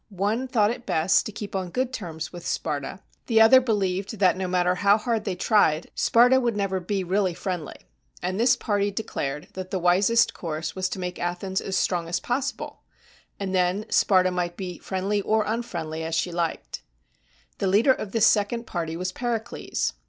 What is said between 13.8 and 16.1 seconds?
Sparta might be friendly or unfriendly